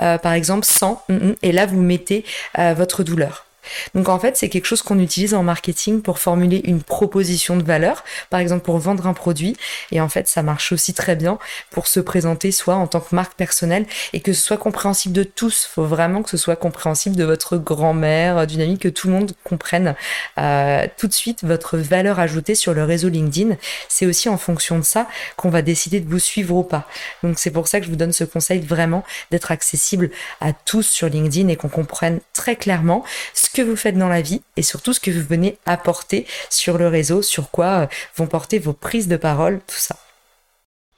euh, 0.01 0.17
par 0.17 0.33
exemple 0.33 0.65
sans, 0.65 1.03
et 1.41 1.51
là 1.51 1.65
vous 1.65 1.81
mettez 1.81 2.25
euh, 2.57 2.73
votre 2.73 3.03
douleur. 3.03 3.48
Donc 3.95 4.09
en 4.09 4.19
fait, 4.19 4.37
c'est 4.37 4.49
quelque 4.49 4.65
chose 4.65 4.81
qu'on 4.81 4.99
utilise 4.99 5.33
en 5.33 5.43
marketing 5.43 6.01
pour 6.01 6.19
formuler 6.19 6.61
une 6.65 6.81
proposition 6.81 7.57
de 7.57 7.63
valeur, 7.63 8.03
par 8.29 8.39
exemple 8.39 8.63
pour 8.63 8.77
vendre 8.77 9.07
un 9.07 9.13
produit. 9.13 9.55
Et 9.91 10.01
en 10.01 10.09
fait, 10.09 10.27
ça 10.27 10.43
marche 10.43 10.71
aussi 10.71 10.93
très 10.93 11.15
bien 11.15 11.37
pour 11.71 11.87
se 11.87 11.99
présenter 11.99 12.51
soit 12.51 12.75
en 12.75 12.87
tant 12.87 12.99
que 12.99 13.13
marque 13.15 13.33
personnelle 13.33 13.85
et 14.13 14.21
que 14.21 14.33
ce 14.33 14.41
soit 14.41 14.57
compréhensible 14.57 15.13
de 15.13 15.23
tous. 15.23 15.67
Il 15.69 15.73
faut 15.73 15.85
vraiment 15.85 16.23
que 16.23 16.29
ce 16.29 16.37
soit 16.37 16.55
compréhensible 16.55 17.15
de 17.15 17.23
votre 17.23 17.57
grand-mère, 17.57 18.47
d'une 18.47 18.61
amie, 18.61 18.77
que 18.77 18.89
tout 18.89 19.07
le 19.07 19.13
monde 19.13 19.31
comprenne 19.43 19.95
euh, 20.37 20.87
tout 20.97 21.07
de 21.07 21.13
suite 21.13 21.43
votre 21.43 21.77
valeur 21.77 22.19
ajoutée 22.19 22.55
sur 22.55 22.73
le 22.73 22.83
réseau 22.83 23.09
LinkedIn. 23.09 23.55
C'est 23.87 24.05
aussi 24.05 24.29
en 24.29 24.37
fonction 24.37 24.77
de 24.79 24.83
ça 24.83 25.07
qu'on 25.35 25.49
va 25.49 25.61
décider 25.61 25.99
de 25.99 26.09
vous 26.09 26.19
suivre 26.19 26.55
ou 26.55 26.63
pas. 26.63 26.87
Donc 27.23 27.39
c'est 27.39 27.51
pour 27.51 27.67
ça 27.67 27.79
que 27.79 27.85
je 27.85 27.89
vous 27.89 27.95
donne 27.95 28.13
ce 28.13 28.23
conseil 28.23 28.59
vraiment 28.59 29.03
d'être 29.31 29.51
accessible 29.51 30.09
à 30.41 30.53
tous 30.53 30.83
sur 30.83 31.09
LinkedIn 31.09 31.47
et 31.49 31.55
qu'on 31.55 31.69
comprenne 31.69 32.19
très 32.33 32.55
clairement 32.55 33.03
ce 33.33 33.48
que 33.53 33.61
vous 33.61 33.75
faites 33.75 33.97
dans 33.97 34.09
la 34.09 34.21
vie 34.21 34.41
et 34.57 34.61
surtout 34.61 34.93
ce 34.93 34.99
que 34.99 35.11
vous 35.11 35.25
venez 35.27 35.57
apporter 35.65 36.25
sur 36.49 36.77
le 36.77 36.87
réseau, 36.87 37.21
sur 37.21 37.51
quoi 37.51 37.65
euh, 37.65 37.87
vont 38.15 38.27
porter 38.27 38.59
vos 38.59 38.73
prises 38.73 39.07
de 39.07 39.17
parole, 39.17 39.59
tout 39.67 39.79
ça. 39.79 39.95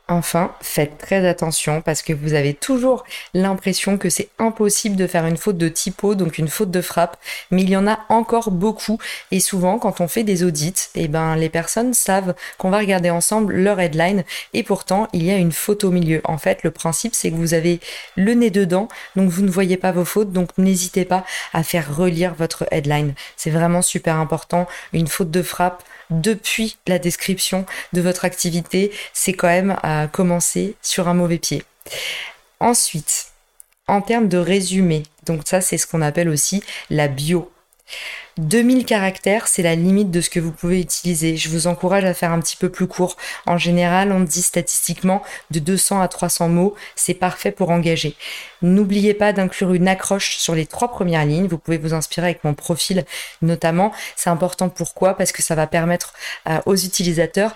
Enfin, 0.08 0.54
faites 0.62 0.98
très 0.98 1.26
attention 1.26 1.82
parce 1.82 2.02
que 2.02 2.12
vous 2.12 2.34
avez 2.34 2.54
toujours 2.54 3.06
l'impression 3.34 3.98
que 3.98 4.10
c'est 4.10 4.28
impossible 4.40 4.98
de 4.98 5.08
faire 5.08 5.26
une 5.26 5.38
faute 5.38 5.58
de 5.58 5.70
typo, 5.70 6.16
donc 6.16 6.38
une 6.38 6.50
faute 6.50 6.70
de 6.70 6.82
frappe, 6.82 7.16
mais 7.50 7.62
il 7.62 7.70
y 7.70 7.78
en 7.78 7.88
a 7.88 8.00
encore 8.10 8.52
beaucoup 8.52 8.98
et 9.32 9.40
souvent 9.40 9.80
quand 9.80 10.02
on 10.02 10.10
fait 10.10 10.24
des 10.24 10.44
audits, 10.44 10.74
eh 10.96 11.08
ben 11.08 11.38
les 11.38 11.48
personnes 11.48 11.94
savent 11.94 12.36
qu'on 12.58 12.70
va 12.70 12.80
regarder 12.80 13.10
ensemble 13.10 13.54
leur 13.56 13.80
headline 13.80 14.26
et 14.54 14.64
pourtant 14.64 15.08
il 15.14 15.24
y 15.24 15.32
a 15.32 15.38
une 15.38 15.54
faute 15.54 15.86
au 15.86 15.92
milieu. 15.92 16.20
En 16.26 16.38
fait, 16.38 16.64
le 16.64 16.72
principe 16.72 17.16
c'est 17.16 17.32
que 17.32 17.36
vous 17.38 17.54
avez 17.54 17.80
le 18.18 18.34
nez 18.34 18.50
dedans, 18.50 18.90
donc 19.16 19.30
vous 19.30 19.44
ne 19.44 19.50
voyez 19.50 19.78
pas 19.78 19.94
vos 19.94 20.06
fautes, 20.06 20.34
donc 20.34 20.50
n'hésitez 20.58 21.06
pas 21.06 21.24
à 21.54 21.64
faire 21.64 21.96
relire 21.96 22.34
votre 22.36 22.66
headline. 22.72 23.14
C'est 23.38 23.50
vraiment 23.50 23.82
super 23.82 24.18
important. 24.18 24.68
Une 24.92 25.08
faute 25.08 25.32
de 25.32 25.42
frappe 25.42 25.84
depuis 26.10 26.78
la 26.88 27.00
description 27.00 27.66
de 27.94 28.02
votre 28.02 28.26
activité, 28.26 28.92
c'est 29.14 29.34
quand 29.34 29.48
même 29.48 29.78
commencer 30.08 30.76
sur 30.82 31.08
un 31.08 31.14
mauvais 31.14 31.40
pied. 31.40 31.64
Ensuite, 32.60 33.28
en 33.88 34.02
termes 34.02 34.28
de 34.28 34.38
résumé, 34.38 35.04
donc 35.26 35.42
ça 35.46 35.62
c'est 35.62 35.78
ce 35.78 35.88
qu'on 35.88 36.02
appelle 36.02 36.30
aussi 36.30 36.64
la 36.90 37.08
bio. 37.08 37.52
2000 38.38 38.86
caractères, 38.86 39.48
c'est 39.48 39.62
la 39.62 39.76
limite 39.76 40.10
de 40.10 40.22
ce 40.22 40.30
que 40.30 40.40
vous 40.40 40.52
pouvez 40.52 40.80
utiliser. 40.80 41.36
Je 41.36 41.50
vous 41.50 41.68
encourage 41.68 42.06
à 42.06 42.14
faire 42.14 42.32
un 42.32 42.40
petit 42.40 42.56
peu 42.56 42.70
plus 42.70 42.88
court. 42.88 43.18
En 43.46 43.58
général, 43.58 44.12
on 44.12 44.22
dit 44.22 44.42
statistiquement 44.42 45.22
de 45.52 45.60
200 45.60 46.02
à 46.02 46.08
300 46.08 46.48
mots, 46.50 46.76
c'est 46.96 47.14
parfait 47.14 47.52
pour 47.52 47.70
engager. 47.70 48.16
N'oubliez 48.62 49.14
pas 49.14 49.34
d'inclure 49.34 49.74
une 49.74 49.88
accroche 49.88 50.38
sur 50.38 50.56
les 50.56 50.66
trois 50.66 50.90
premières 50.90 51.26
lignes. 51.26 51.48
Vous 51.48 51.58
pouvez 51.58 51.78
vous 51.78 51.94
inspirer 51.94 52.28
avec 52.28 52.44
mon 52.44 52.54
profil 52.54 53.06
notamment. 53.42 53.92
C'est 54.16 54.30
important 54.30 54.70
pourquoi? 54.70 55.16
Parce 55.16 55.32
que 55.32 55.42
ça 55.42 55.56
va 55.56 55.68
permettre 55.68 56.14
euh, 56.48 56.60
aux 56.66 56.76
utilisateurs 56.76 57.54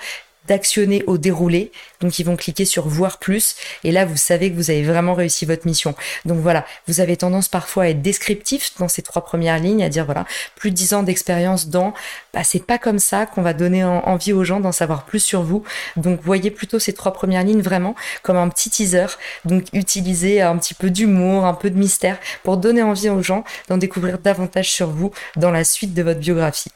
d'actionner 0.47 1.03
au 1.07 1.17
déroulé. 1.17 1.71
Donc 2.01 2.19
ils 2.19 2.23
vont 2.23 2.35
cliquer 2.35 2.65
sur 2.65 2.87
voir 2.87 3.17
plus 3.17 3.55
et 3.83 3.91
là 3.91 4.05
vous 4.05 4.17
savez 4.17 4.51
que 4.51 4.55
vous 4.55 4.69
avez 4.69 4.83
vraiment 4.83 5.13
réussi 5.13 5.45
votre 5.45 5.65
mission. 5.65 5.95
Donc 6.25 6.39
voilà, 6.39 6.65
vous 6.87 6.99
avez 6.99 7.17
tendance 7.17 7.47
parfois 7.47 7.83
à 7.83 7.87
être 7.89 8.01
descriptif 8.01 8.71
dans 8.79 8.87
ces 8.87 9.01
trois 9.01 9.23
premières 9.23 9.59
lignes, 9.59 9.83
à 9.83 9.89
dire 9.89 10.05
voilà, 10.05 10.25
plus 10.55 10.71
de 10.71 10.75
10 10.75 10.93
ans 10.93 11.03
d'expérience 11.03 11.69
dans, 11.69 11.93
bah 12.33 12.43
c'est 12.43 12.63
pas 12.63 12.77
comme 12.77 12.99
ça 12.99 13.25
qu'on 13.25 13.41
va 13.41 13.53
donner 13.53 13.83
envie 13.83 14.33
aux 14.33 14.43
gens 14.43 14.59
d'en 14.59 14.71
savoir 14.71 15.05
plus 15.05 15.19
sur 15.19 15.41
vous. 15.41 15.63
Donc 15.95 16.19
voyez 16.21 16.51
plutôt 16.51 16.79
ces 16.79 16.93
trois 16.93 17.13
premières 17.13 17.43
lignes 17.43 17.61
vraiment 17.61 17.95
comme 18.23 18.37
un 18.37 18.49
petit 18.49 18.69
teaser. 18.69 19.07
Donc 19.45 19.65
utilisez 19.73 20.41
un 20.41 20.57
petit 20.57 20.73
peu 20.73 20.89
d'humour, 20.89 21.45
un 21.45 21.53
peu 21.53 21.69
de 21.69 21.77
mystère 21.77 22.17
pour 22.43 22.57
donner 22.57 22.83
envie 22.83 23.09
aux 23.09 23.21
gens 23.21 23.43
d'en 23.67 23.77
découvrir 23.77 24.19
davantage 24.19 24.71
sur 24.71 24.89
vous 24.89 25.11
dans 25.35 25.51
la 25.51 25.63
suite 25.63 25.93
de 25.93 26.03
votre 26.03 26.19
biographie. 26.19 26.71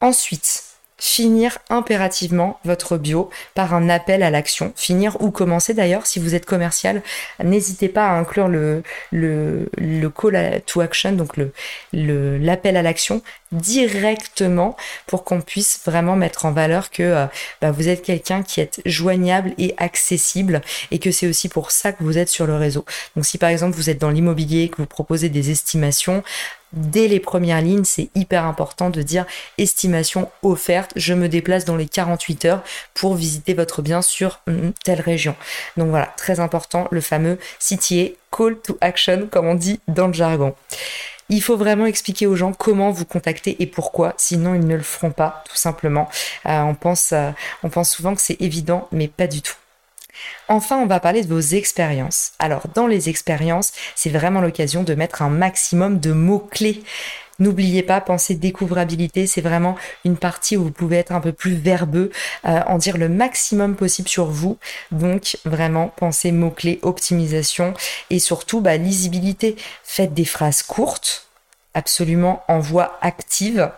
Ensuite, 0.00 0.67
finir 0.98 1.58
impérativement 1.70 2.58
votre 2.64 2.98
bio 2.98 3.30
par 3.54 3.72
un 3.72 3.88
appel 3.88 4.22
à 4.22 4.30
l'action. 4.30 4.72
Finir 4.76 5.16
ou 5.22 5.30
commencer 5.30 5.72
d'ailleurs, 5.72 6.06
si 6.06 6.18
vous 6.18 6.34
êtes 6.34 6.44
commercial, 6.44 7.02
n'hésitez 7.42 7.88
pas 7.88 8.08
à 8.08 8.18
inclure 8.18 8.48
le, 8.48 8.82
le, 9.12 10.10
call 10.10 10.60
to 10.66 10.80
action, 10.80 11.12
donc 11.12 11.36
le, 11.36 11.52
l'appel 11.92 12.76
à 12.76 12.82
l'action 12.82 13.22
directement 13.52 14.76
pour 15.06 15.24
qu'on 15.24 15.40
puisse 15.40 15.80
vraiment 15.84 16.16
mettre 16.16 16.44
en 16.44 16.52
valeur 16.52 16.90
que 16.90 17.02
euh, 17.02 17.26
bah, 17.60 17.70
vous 17.70 17.88
êtes 17.88 18.02
quelqu'un 18.02 18.42
qui 18.42 18.60
est 18.60 18.80
joignable 18.84 19.54
et 19.58 19.74
accessible 19.78 20.60
et 20.90 20.98
que 20.98 21.10
c'est 21.10 21.26
aussi 21.26 21.48
pour 21.48 21.70
ça 21.70 21.92
que 21.92 22.02
vous 22.02 22.18
êtes 22.18 22.28
sur 22.28 22.46
le 22.46 22.56
réseau. 22.56 22.84
Donc 23.16 23.24
si 23.24 23.38
par 23.38 23.50
exemple 23.50 23.76
vous 23.76 23.90
êtes 23.90 24.00
dans 24.00 24.10
l'immobilier, 24.10 24.68
que 24.68 24.76
vous 24.76 24.86
proposez 24.86 25.28
des 25.28 25.50
estimations, 25.50 26.22
dès 26.72 27.08
les 27.08 27.20
premières 27.20 27.62
lignes, 27.62 27.84
c'est 27.84 28.10
hyper 28.14 28.44
important 28.44 28.90
de 28.90 29.02
dire 29.02 29.24
estimation 29.56 30.30
offerte, 30.42 30.92
je 30.96 31.14
me 31.14 31.28
déplace 31.28 31.64
dans 31.64 31.76
les 31.76 31.88
48 31.88 32.44
heures 32.44 32.62
pour 32.94 33.14
visiter 33.14 33.54
votre 33.54 33.82
bien 33.82 34.02
sur 34.02 34.40
telle 34.84 35.00
région. 35.00 35.34
Donc 35.76 35.88
voilà, 35.88 36.12
très 36.16 36.40
important, 36.40 36.88
le 36.90 37.00
fameux 37.00 37.38
CTA, 37.58 38.12
call 38.30 38.58
to 38.60 38.76
action, 38.80 39.28
comme 39.30 39.46
on 39.46 39.54
dit 39.54 39.80
dans 39.88 40.06
le 40.06 40.12
jargon. 40.12 40.54
Il 41.30 41.42
faut 41.42 41.56
vraiment 41.56 41.86
expliquer 41.86 42.26
aux 42.26 42.36
gens 42.36 42.52
comment 42.52 42.90
vous 42.90 43.04
contacter 43.04 43.56
et 43.60 43.66
pourquoi, 43.66 44.14
sinon 44.16 44.54
ils 44.54 44.66
ne 44.66 44.76
le 44.76 44.82
feront 44.82 45.10
pas, 45.10 45.44
tout 45.48 45.56
simplement. 45.56 46.08
Euh, 46.46 46.60
on, 46.60 46.74
pense, 46.74 47.12
euh, 47.12 47.30
on 47.62 47.68
pense 47.68 47.90
souvent 47.90 48.14
que 48.14 48.22
c'est 48.22 48.40
évident, 48.40 48.88
mais 48.92 49.08
pas 49.08 49.26
du 49.26 49.42
tout. 49.42 49.56
Enfin, 50.48 50.78
on 50.78 50.86
va 50.86 51.00
parler 51.00 51.22
de 51.22 51.28
vos 51.28 51.40
expériences. 51.40 52.32
Alors, 52.38 52.62
dans 52.74 52.86
les 52.86 53.08
expériences, 53.08 53.72
c'est 53.94 54.10
vraiment 54.10 54.40
l'occasion 54.40 54.82
de 54.82 54.94
mettre 54.94 55.22
un 55.22 55.28
maximum 55.28 56.00
de 56.00 56.12
mots-clés. 56.12 56.82
N'oubliez 57.38 57.82
pas, 57.82 58.00
penser 58.00 58.34
découvrabilité, 58.34 59.26
c'est 59.26 59.40
vraiment 59.40 59.76
une 60.04 60.16
partie 60.16 60.56
où 60.56 60.64
vous 60.64 60.70
pouvez 60.70 60.96
être 60.96 61.12
un 61.12 61.20
peu 61.20 61.32
plus 61.32 61.54
verbeux, 61.54 62.10
euh, 62.46 62.60
en 62.66 62.78
dire 62.78 62.98
le 62.98 63.08
maximum 63.08 63.76
possible 63.76 64.08
sur 64.08 64.26
vous. 64.26 64.58
Donc, 64.90 65.36
vraiment, 65.44 65.92
pensez 65.96 66.32
mots-clés, 66.32 66.80
optimisation 66.82 67.74
et 68.10 68.18
surtout, 68.18 68.60
bah, 68.60 68.76
lisibilité. 68.76 69.56
Faites 69.84 70.14
des 70.14 70.24
phrases 70.24 70.62
courtes, 70.62 71.28
absolument 71.74 72.42
en 72.48 72.58
voix 72.58 72.98
active 73.00 73.70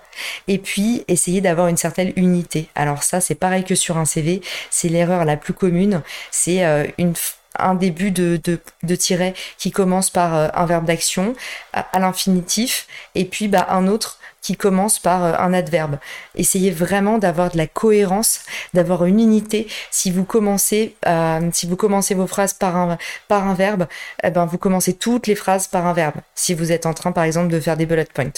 et 0.48 0.58
puis 0.58 1.04
essayer 1.08 1.40
d'avoir 1.40 1.68
une 1.68 1.76
certaine 1.76 2.12
unité. 2.16 2.68
Alors 2.74 3.02
ça 3.02 3.20
c'est 3.20 3.34
pareil 3.34 3.64
que 3.64 3.74
sur 3.74 3.98
un 3.98 4.04
CV, 4.04 4.40
c'est 4.70 4.88
l'erreur 4.88 5.24
la 5.24 5.36
plus 5.36 5.52
commune, 5.52 6.02
c'est 6.30 6.64
euh, 6.64 6.86
une 6.98 7.14
un 7.58 7.74
début 7.74 8.10
de, 8.10 8.40
de, 8.44 8.94
tiret 8.94 9.34
qui 9.58 9.70
commence 9.70 10.10
par 10.10 10.34
euh, 10.34 10.48
un 10.54 10.66
verbe 10.66 10.84
d'action 10.84 11.34
à, 11.72 11.98
l'infinitif 11.98 12.86
et 13.14 13.24
puis 13.24 13.48
bah, 13.48 13.66
un 13.70 13.86
autre 13.86 14.18
qui 14.40 14.56
commence 14.56 14.98
par 14.98 15.24
euh, 15.24 15.32
un 15.38 15.52
adverbe. 15.52 15.98
Essayez 16.34 16.70
vraiment 16.70 17.18
d'avoir 17.18 17.50
de 17.50 17.58
la 17.58 17.66
cohérence, 17.66 18.40
d'avoir 18.74 19.04
une 19.04 19.20
unité. 19.20 19.68
Si 19.90 20.10
vous 20.10 20.24
commencez, 20.24 20.96
euh, 21.06 21.40
si 21.52 21.66
vous 21.66 21.76
commencez 21.76 22.14
vos 22.14 22.26
phrases 22.26 22.54
par 22.54 22.76
un 22.76 22.98
par 23.28 23.46
un 23.46 23.54
verbe, 23.54 23.86
eh 24.22 24.30
ben 24.30 24.46
vous 24.46 24.58
commencez 24.58 24.94
toutes 24.94 25.26
les 25.26 25.34
phrases 25.34 25.66
par 25.68 25.86
un 25.86 25.92
verbe. 25.92 26.14
Si 26.34 26.54
vous 26.54 26.72
êtes 26.72 26.86
en 26.86 26.94
train, 26.94 27.12
par 27.12 27.24
exemple, 27.24 27.48
de 27.48 27.60
faire 27.60 27.76
des 27.76 27.86
bullet 27.86 28.06
points. 28.12 28.30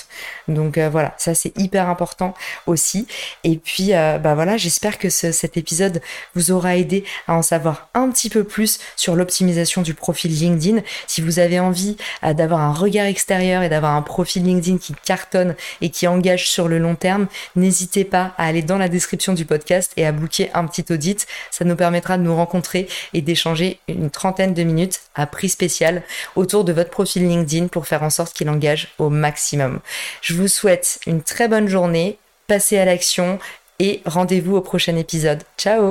Donc 0.49 0.79
euh, 0.79 0.89
voilà, 0.91 1.15
ça 1.19 1.35
c'est 1.35 1.57
hyper 1.59 1.89
important 1.89 2.35
aussi. 2.67 3.07
Et 3.45 3.57
puis 3.57 3.91
bah 3.93 4.35
voilà, 4.35 4.57
j'espère 4.57 4.99
que 4.99 5.09
cet 5.11 5.57
épisode 5.57 6.01
vous 6.35 6.51
aura 6.51 6.77
aidé 6.77 7.05
à 7.29 7.35
en 7.35 7.43
savoir 7.43 7.89
un 7.95 8.11
petit 8.11 8.31
peu 8.31 8.45
plus 8.45 8.79
sur 8.97 9.15
l'optimisation 9.15 9.83
du 9.83 9.95
profil 9.95 10.33
LinkedIn. 10.33 10.81
Si 11.07 11.21
vous 11.21 11.39
avez 11.39 11.61
envie 11.61 11.97
d'avoir 12.23 12.61
un 12.61 12.73
regard 12.73 13.07
extérieur 13.07 13.63
et 13.63 13.69
d'avoir 13.69 13.95
un 13.95 14.03
profil 14.03 14.45
LinkedIn 14.45 14.79
qui 14.79 14.95
cartonne 15.05 15.55
et 15.81 15.92
qui 15.93 16.07
engage 16.09 16.49
sur 16.49 16.69
le 16.69 16.79
long 16.79 16.95
terme, 16.95 17.29
n'hésitez 17.55 18.05
pas 18.05 18.35
à 18.39 18.47
aller 18.47 18.63
dans 18.63 18.79
la 18.79 18.89
description 18.89 19.33
du 19.33 19.45
podcast 19.45 19.93
et 19.97 20.07
à 20.07 20.13
booker 20.13 20.51
un 20.55 20.67
petit 20.67 20.93
audit. 20.93 21.27
Ça 21.51 21.65
nous 21.65 21.77
permettra 21.77 22.19
de 22.19 22.23
nous 22.23 22.35
rencontrer 22.35 22.89
et 23.15 23.21
d'échanger 23.21 23.79
une 23.89 24.11
trentaine 24.11 24.55
de 24.55 24.63
minutes 24.63 25.01
à 25.15 25.27
prix 25.27 25.49
spécial 25.49 26.03
autour 26.37 26.65
de 26.65 26.73
votre 26.73 26.91
profil 26.91 27.29
LinkedIn 27.29 27.69
pour 27.69 27.87
faire 27.87 28.03
en 28.03 28.11
sorte 28.11 28.33
qu'il 28.33 28.49
engage 28.49 28.89
au 28.99 29.11
maximum. 29.11 29.81
Je 30.21 30.35
vous 30.35 30.49
souhaite 30.49 30.99
une 31.07 31.23
très 31.23 31.49
bonne 31.49 31.69
journée, 31.69 32.19
passez 32.47 32.79
à 32.79 32.85
l'action 32.85 33.39
et 33.79 34.01
rendez-vous 34.05 34.57
au 34.57 34.61
prochain 34.61 34.97
épisode. 34.97 35.43
Ciao 35.59 35.91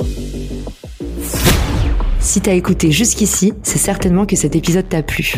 Si 2.19 2.41
t'as 2.41 2.53
écouté 2.53 2.91
jusqu'ici, 2.91 3.53
c'est 3.63 3.77
certainement 3.77 4.25
que 4.25 4.35
cet 4.35 4.55
épisode 4.55 4.89
t'a 4.89 5.03
plu. 5.03 5.35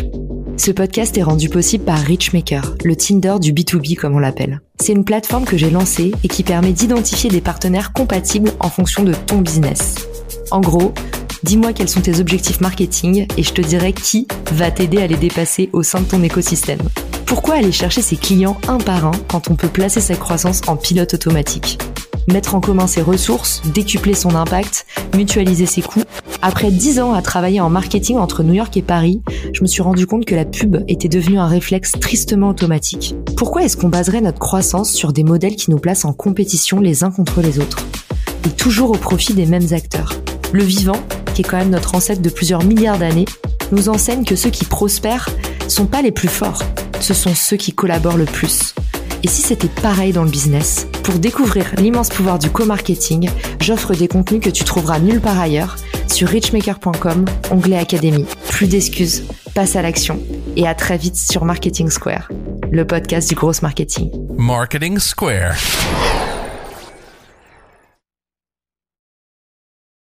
Ce 0.56 0.70
podcast 0.70 1.18
est 1.18 1.22
rendu 1.22 1.48
possible 1.48 1.84
par 1.84 1.98
Richmaker, 1.98 2.76
le 2.84 2.94
Tinder 2.94 3.34
du 3.40 3.52
B2B 3.52 3.96
comme 3.96 4.14
on 4.14 4.20
l'appelle. 4.20 4.60
C'est 4.80 4.92
une 4.92 5.04
plateforme 5.04 5.44
que 5.44 5.56
j'ai 5.56 5.68
lancée 5.68 6.12
et 6.22 6.28
qui 6.28 6.44
permet 6.44 6.72
d'identifier 6.72 7.28
des 7.28 7.40
partenaires 7.40 7.92
compatibles 7.92 8.52
en 8.60 8.70
fonction 8.70 9.02
de 9.02 9.12
ton 9.12 9.38
business. 9.40 9.96
En 10.52 10.60
gros, 10.60 10.94
dis-moi 11.42 11.72
quels 11.72 11.88
sont 11.88 12.00
tes 12.00 12.20
objectifs 12.20 12.60
marketing 12.60 13.26
et 13.36 13.42
je 13.42 13.52
te 13.52 13.62
dirai 13.62 13.92
qui 13.92 14.28
va 14.52 14.70
t'aider 14.70 14.98
à 14.98 15.08
les 15.08 15.16
dépasser 15.16 15.70
au 15.72 15.82
sein 15.82 16.00
de 16.00 16.06
ton 16.06 16.22
écosystème. 16.22 16.80
Pourquoi 17.26 17.56
aller 17.56 17.72
chercher 17.72 18.00
ses 18.00 18.16
clients 18.16 18.56
un 18.68 18.78
par 18.78 19.06
un 19.06 19.12
quand 19.28 19.50
on 19.50 19.56
peut 19.56 19.68
placer 19.68 20.00
sa 20.00 20.14
croissance 20.14 20.60
en 20.68 20.76
pilote 20.76 21.14
automatique? 21.14 21.78
Mettre 22.28 22.54
en 22.54 22.60
commun 22.60 22.86
ses 22.86 23.02
ressources, 23.02 23.60
décupler 23.74 24.14
son 24.14 24.34
impact, 24.34 24.86
mutualiser 25.14 25.66
ses 25.66 25.82
coûts 25.82 26.04
après 26.46 26.70
dix 26.70 27.00
ans 27.00 27.14
à 27.14 27.22
travailler 27.22 27.62
en 27.62 27.70
marketing 27.70 28.18
entre 28.18 28.42
New 28.42 28.52
York 28.52 28.76
et 28.76 28.82
Paris, 28.82 29.22
me 29.64 29.68
suis 29.68 29.80
rendu 29.80 30.06
compte 30.06 30.26
que 30.26 30.34
la 30.34 30.44
pub 30.44 30.84
était 30.88 31.08
devenue 31.08 31.38
un 31.38 31.46
réflexe 31.46 31.92
tristement 31.92 32.50
automatique. 32.50 33.14
Pourquoi 33.34 33.64
est-ce 33.64 33.78
qu'on 33.78 33.88
baserait 33.88 34.20
notre 34.20 34.38
croissance 34.38 34.92
sur 34.92 35.14
des 35.14 35.24
modèles 35.24 35.56
qui 35.56 35.70
nous 35.70 35.78
placent 35.78 36.04
en 36.04 36.12
compétition 36.12 36.80
les 36.80 37.02
uns 37.02 37.10
contre 37.10 37.40
les 37.40 37.58
autres 37.58 37.78
Et 38.44 38.50
toujours 38.50 38.90
au 38.90 38.98
profit 38.98 39.32
des 39.32 39.46
mêmes 39.46 39.68
acteurs? 39.72 40.12
Le 40.52 40.62
vivant, 40.62 41.00
qui 41.34 41.40
est 41.40 41.44
quand 41.48 41.56
même 41.56 41.70
notre 41.70 41.94
ancêtre 41.94 42.20
de 42.20 42.28
plusieurs 42.28 42.62
milliards 42.62 42.98
d'années, 42.98 43.24
nous 43.72 43.88
enseigne 43.88 44.24
que 44.24 44.36
ceux 44.36 44.50
qui 44.50 44.66
prospèrent 44.66 45.30
sont 45.66 45.86
pas 45.86 46.02
les 46.02 46.12
plus 46.12 46.28
forts, 46.28 46.62
ce 47.00 47.14
sont 47.14 47.34
ceux 47.34 47.56
qui 47.56 47.72
collaborent 47.72 48.18
le 48.18 48.26
plus. 48.26 48.74
Et 49.22 49.28
si 49.28 49.40
c'était 49.40 49.68
pareil 49.80 50.12
dans 50.12 50.24
le 50.24 50.30
business? 50.30 50.86
Pour 51.04 51.14
découvrir 51.14 51.72
l'immense 51.78 52.10
pouvoir 52.10 52.38
du 52.38 52.50
co-marketing, 52.50 53.30
j'offre 53.60 53.94
des 53.94 54.08
contenus 54.08 54.42
que 54.42 54.50
tu 54.50 54.64
trouveras 54.64 54.98
nulle 54.98 55.22
part 55.22 55.40
ailleurs 55.40 55.76
sur 56.06 56.28
richmaker.com, 56.28 57.24
onglet 57.50 57.78
Académie. 57.78 58.26
Plus 58.50 58.66
d'excuses, 58.66 59.24
passe 59.54 59.76
à 59.76 59.82
l'action 59.82 60.20
et 60.56 60.66
à 60.66 60.74
très 60.74 60.96
vite 60.96 61.16
sur 61.16 61.44
Marketing 61.44 61.88
Square, 61.88 62.28
le 62.72 62.84
podcast 62.86 63.28
du 63.28 63.36
gros 63.36 63.52
marketing. 63.62 64.10
Marketing 64.36 64.98
Square. 64.98 65.54